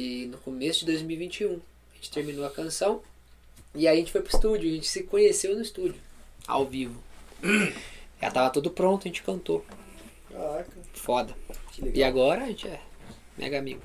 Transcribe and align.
e 0.00 0.26
no 0.26 0.38
começo 0.38 0.80
de 0.80 0.86
2021. 0.86 1.52
A 1.92 1.94
gente 1.96 2.10
terminou 2.10 2.46
a 2.46 2.50
canção 2.50 3.02
e 3.74 3.86
aí 3.86 3.96
a 3.96 4.00
gente 4.00 4.10
foi 4.10 4.22
pro 4.22 4.34
estúdio, 4.34 4.68
a 4.68 4.72
gente 4.72 4.88
se 4.88 5.02
conheceu 5.02 5.54
no 5.54 5.62
estúdio, 5.62 6.00
ao 6.46 6.66
vivo. 6.66 7.00
Já 8.20 8.30
tava 8.30 8.50
tudo 8.50 8.70
pronto, 8.70 9.02
a 9.02 9.08
gente 9.08 9.22
cantou. 9.22 9.64
Caraca, 10.30 10.70
Foda. 10.94 11.34
E 11.94 12.02
agora 12.02 12.44
a 12.44 12.46
gente 12.48 12.66
é 12.66 12.80
mega 13.36 13.58
amigo. 13.58 13.82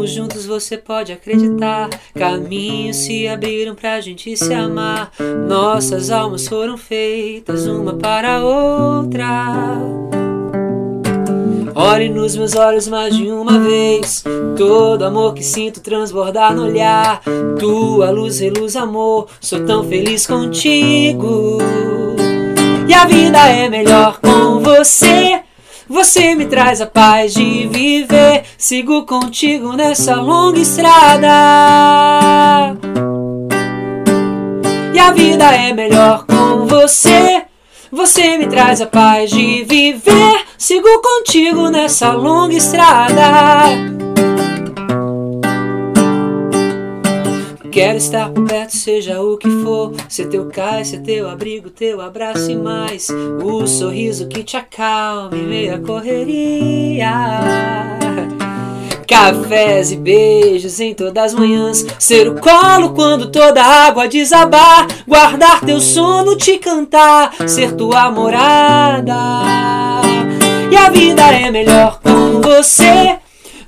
Vamos 0.00 0.12
juntos, 0.12 0.46
você 0.46 0.78
pode 0.78 1.12
acreditar. 1.12 1.90
Caminhos 2.14 2.96
se 2.96 3.28
abriram 3.28 3.74
pra 3.74 4.00
gente 4.00 4.34
se 4.34 4.50
amar. 4.54 5.12
Nossas 5.46 6.10
almas 6.10 6.48
foram 6.48 6.78
feitas 6.78 7.66
uma 7.66 7.92
para 7.92 8.36
a 8.36 8.42
outra. 8.42 9.76
Olhe 11.74 12.08
nos 12.08 12.34
meus 12.34 12.56
olhos 12.56 12.88
mais 12.88 13.14
de 13.14 13.30
uma 13.30 13.58
vez. 13.58 14.24
Todo 14.56 15.04
amor 15.04 15.34
que 15.34 15.44
sinto 15.44 15.82
transbordar 15.82 16.56
no 16.56 16.64
olhar. 16.64 17.20
Tua 17.58 18.10
luz 18.10 18.40
reluz 18.40 18.76
amor. 18.76 19.26
Sou 19.38 19.66
tão 19.66 19.84
feliz 19.84 20.26
contigo. 20.26 21.58
E 22.88 22.94
a 22.94 23.04
vida 23.04 23.50
é 23.50 23.68
melhor 23.68 24.18
com 24.18 24.60
você. 24.60 25.42
Você 25.90 26.36
me 26.36 26.46
traz 26.46 26.80
a 26.80 26.86
paz 26.86 27.34
de 27.34 27.66
viver. 27.66 28.44
Sigo 28.56 29.04
contigo 29.04 29.72
nessa 29.72 30.14
longa 30.14 30.60
estrada. 30.60 31.26
E 34.94 34.98
a 35.00 35.10
vida 35.10 35.46
é 35.46 35.72
melhor 35.72 36.26
com 36.26 36.64
você. 36.64 37.42
Você 37.90 38.38
me 38.38 38.46
traz 38.46 38.80
a 38.80 38.86
paz 38.86 39.30
de 39.30 39.64
viver. 39.64 40.44
Sigo 40.56 40.86
contigo 41.02 41.68
nessa 41.70 42.12
longa 42.12 42.54
estrada. 42.54 43.99
Quero 47.70 47.98
estar 47.98 48.30
por 48.30 48.46
perto, 48.46 48.76
seja 48.76 49.22
o 49.22 49.38
que 49.38 49.48
for. 49.62 49.94
Ser 50.08 50.26
teu 50.28 50.46
cais, 50.46 50.88
ser 50.88 51.02
teu 51.02 51.28
abrigo, 51.28 51.70
teu 51.70 52.00
abraço 52.00 52.50
e 52.50 52.56
mais. 52.56 53.08
O 53.44 53.64
sorriso 53.68 54.26
que 54.26 54.42
te 54.42 54.56
meio 55.32 55.76
à 55.76 55.78
correria. 55.78 57.12
Cafés 59.06 59.92
e 59.92 59.96
beijos 59.96 60.80
em 60.80 60.94
todas 60.94 61.26
as 61.26 61.34
manhãs. 61.34 61.86
Ser 61.96 62.28
o 62.28 62.40
colo 62.40 62.90
quando 62.90 63.30
toda 63.30 63.62
a 63.62 63.86
água 63.86 64.08
desabar. 64.08 64.88
Guardar 65.06 65.60
teu 65.60 65.80
sono, 65.80 66.36
te 66.36 66.58
cantar. 66.58 67.32
Ser 67.48 67.76
tua 67.76 68.10
morada. 68.10 69.14
E 70.72 70.76
a 70.76 70.90
vida 70.90 71.22
é 71.22 71.52
melhor 71.52 72.00
com 72.02 72.40
você. 72.40 73.16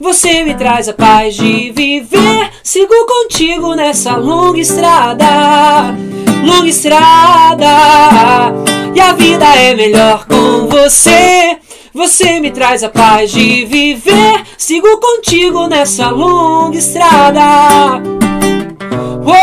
Você 0.00 0.42
me 0.42 0.54
traz 0.56 0.88
a 0.88 0.92
paz 0.92 1.36
de 1.36 1.70
viver. 1.70 2.31
Sigo 2.72 3.04
contigo 3.04 3.74
nessa 3.74 4.16
longa 4.16 4.58
estrada. 4.58 5.94
Longa 6.42 6.68
estrada. 6.70 7.66
E 8.94 9.00
a 9.00 9.12
vida 9.12 9.44
é 9.44 9.74
melhor 9.74 10.26
com 10.26 10.68
você. 10.68 11.58
Você 11.92 12.40
me 12.40 12.50
traz 12.50 12.82
a 12.82 12.88
paz 12.88 13.30
de 13.30 13.66
viver. 13.66 14.42
Sigo 14.56 14.88
contigo 14.98 15.68
nessa 15.68 16.08
longa 16.08 16.78
estrada. 16.78 18.00
Uou! 19.22 19.34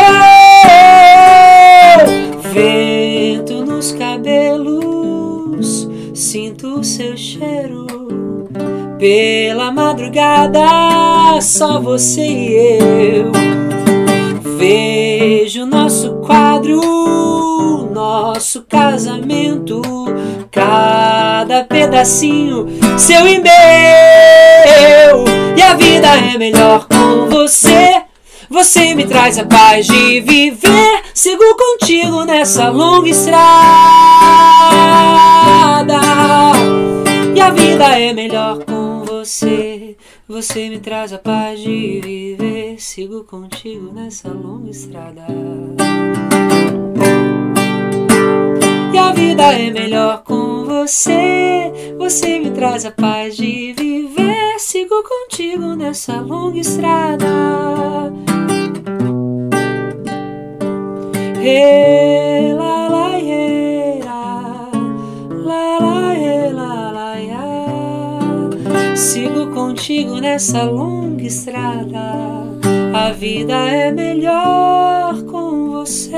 Vento 2.52 3.64
nos 3.64 3.92
cabelos, 3.92 5.88
sinto 6.12 6.82
seu 6.82 7.16
cheiro. 7.16 7.86
Pela 9.00 9.72
madrugada, 9.72 11.40
só 11.40 11.80
você 11.80 12.20
e 12.20 12.52
eu. 12.52 13.32
Vejo 14.58 15.64
nosso 15.64 16.16
quadro, 16.16 17.88
nosso 17.94 18.60
casamento, 18.68 19.80
cada 20.50 21.64
pedacinho, 21.64 22.66
seu 22.98 23.26
e 23.26 23.38
meu. 23.40 25.24
E 25.56 25.62
a 25.62 25.72
vida 25.76 26.08
é 26.34 26.36
melhor 26.36 26.86
com 26.86 27.26
você. 27.30 28.02
Você 28.50 28.94
me 28.94 29.06
traz 29.06 29.38
a 29.38 29.46
paz 29.46 29.86
de 29.86 30.20
viver. 30.20 31.02
Sigo 31.14 31.56
contigo 31.56 32.24
nessa 32.26 32.68
longa 32.68 33.08
estrada. 33.08 33.40
E 37.34 37.40
a 37.40 37.48
vida 37.48 37.98
é 37.98 38.12
melhor 38.12 38.39
você. 40.30 40.70
Me 40.70 40.78
traz 40.78 41.12
a 41.12 41.18
paz 41.18 41.60
de 41.60 42.00
viver. 42.00 42.80
Sigo 42.80 43.24
contigo 43.24 43.92
nessa 43.92 44.28
longa 44.28 44.70
estrada. 44.70 45.26
E 48.94 48.98
a 48.98 49.12
vida 49.12 49.42
é 49.52 49.70
melhor 49.70 50.22
com 50.22 50.64
você. 50.64 51.94
Você 51.98 52.38
me 52.38 52.50
traz 52.52 52.86
a 52.86 52.90
paz 52.90 53.36
de 53.36 53.72
viver. 53.72 54.58
Sigo 54.58 55.02
contigo 55.02 55.74
nessa 55.74 56.20
longa 56.20 56.58
estrada. 56.58 57.26
Hey, 61.42 62.09
Sigo 69.10 69.50
contigo 69.52 70.20
nessa 70.20 70.62
longa 70.62 71.24
estrada. 71.24 71.98
A 72.94 73.10
vida 73.10 73.54
é 73.54 73.90
melhor 73.90 75.24
com 75.24 75.72
você. 75.72 76.14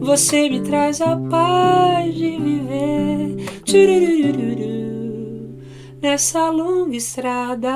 Você 0.00 0.50
me 0.50 0.60
traz 0.62 1.00
a 1.00 1.16
paz 1.30 2.12
de 2.12 2.36
viver. 2.36 3.36
Nessa 6.02 6.50
longa 6.50 6.96
estrada. 6.96 7.72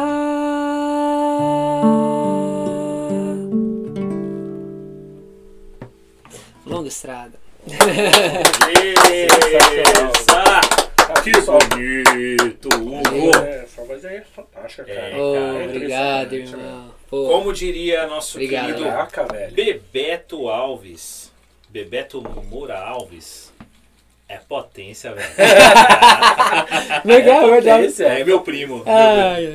Longa 6.66 6.88
estrada. 6.88 7.38
Beleza! 8.66 9.40
Que 11.22 11.32
pessoal. 11.32 11.58
bonito! 11.70 12.68
Hugo. 12.76 13.36
É, 13.44 13.66
sua 13.66 13.84
voz 13.84 14.04
é 14.04 14.22
fantástica, 14.34 14.84
cara. 14.84 14.98
É, 14.98 15.16
Ô, 15.16 15.34
cara, 15.34 15.64
obrigado, 15.64 16.34
impressionante, 16.36 16.66
irmão. 16.70 16.94
Pô, 17.08 17.26
Como 17.28 17.52
diria 17.52 18.06
nosso 18.06 18.36
Obrigado, 18.38 18.66
querido 18.66 18.84
Caraca, 18.84 19.24
velho. 19.24 19.52
Bebeto 19.54 20.48
Alves, 20.48 21.32
Bebeto 21.68 22.22
Moura 22.48 22.78
Alves, 22.78 23.52
é 24.28 24.36
potência, 24.38 25.12
velho. 25.12 25.28
legal, 27.04 27.42
É 27.48 27.50
verdade. 27.50 27.82
potência. 27.82 28.04
É 28.06 28.24
meu 28.24 28.40
primo. 28.40 28.76
meu 28.76 28.84
primo. 28.84 28.96
Ai, 28.98 29.54